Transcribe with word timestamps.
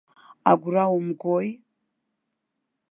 Агәра 0.51 0.85
умгои? 0.97 1.49